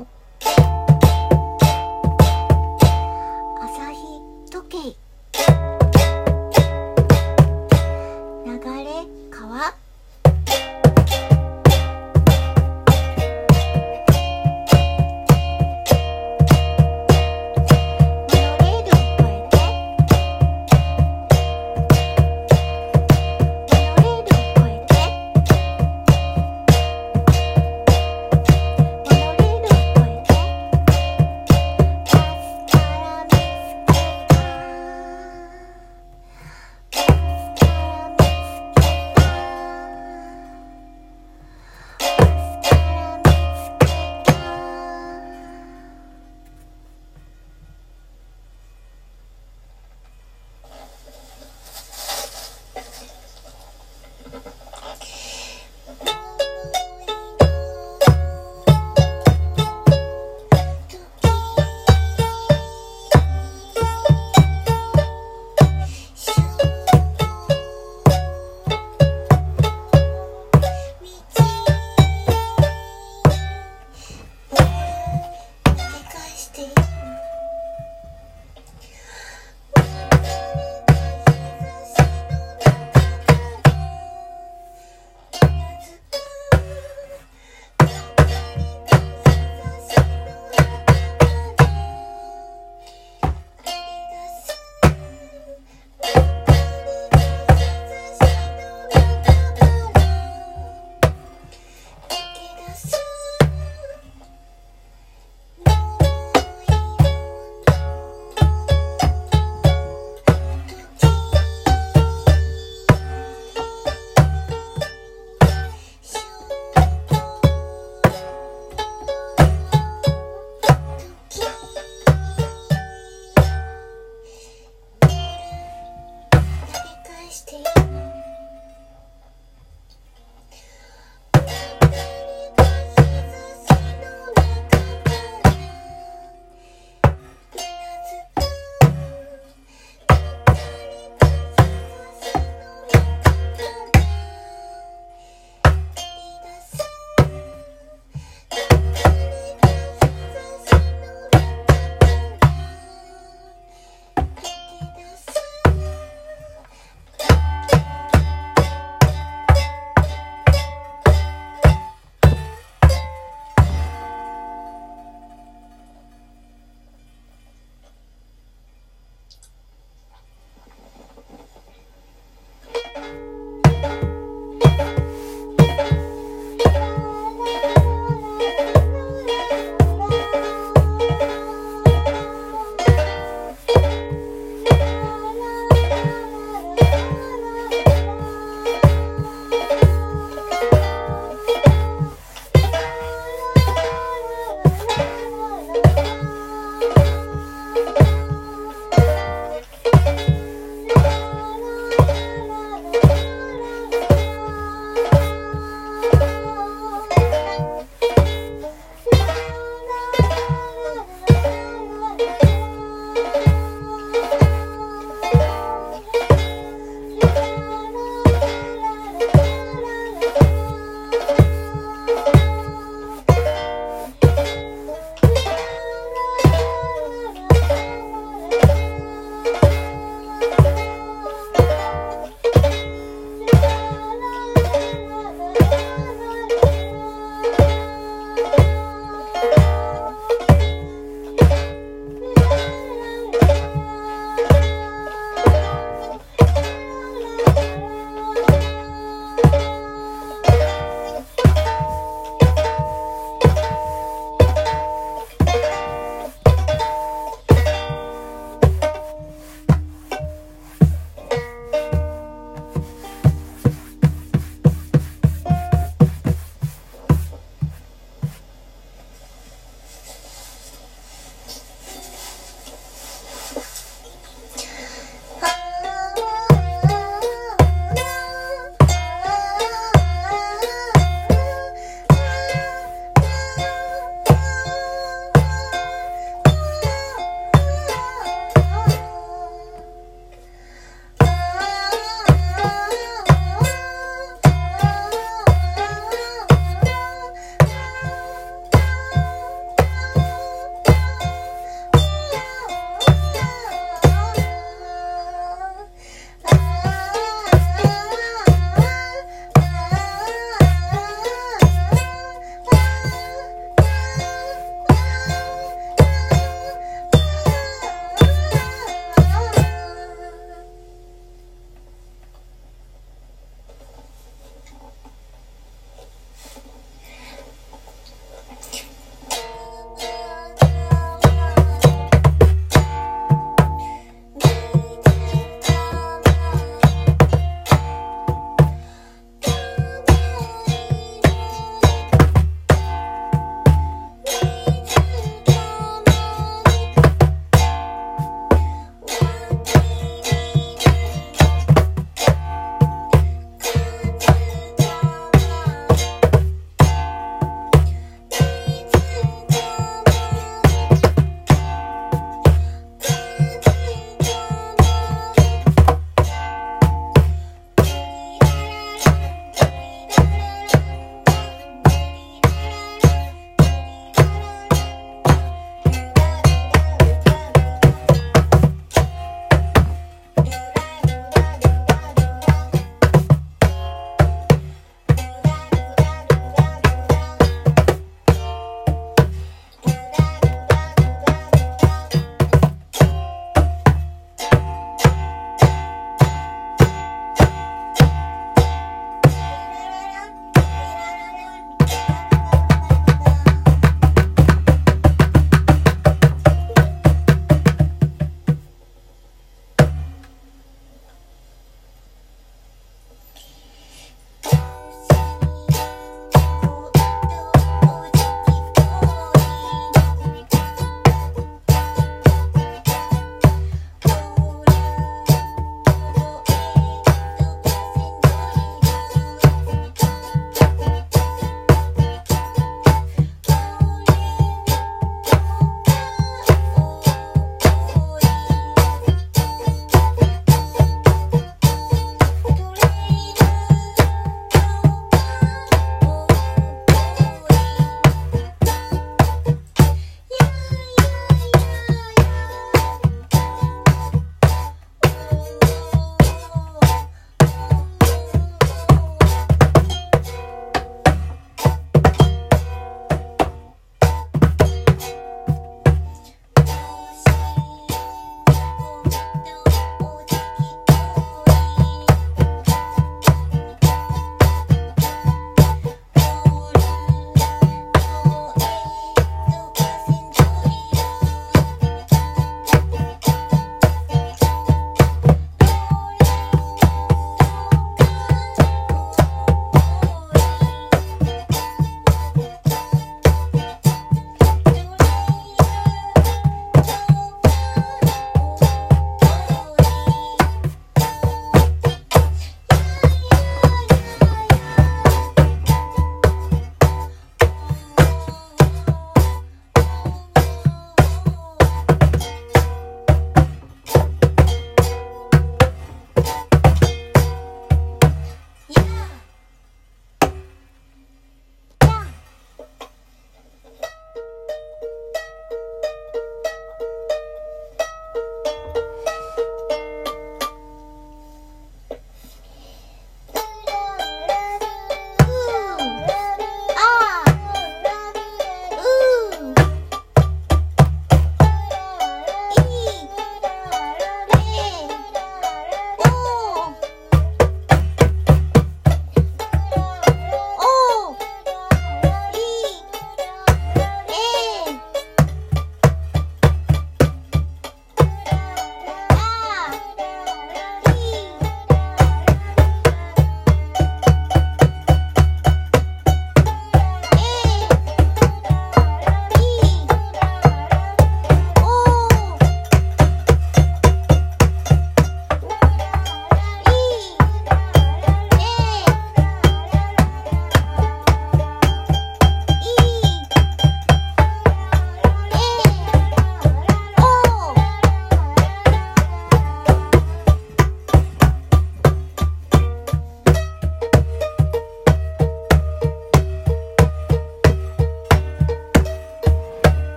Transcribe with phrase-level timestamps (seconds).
[0.00, 0.06] う。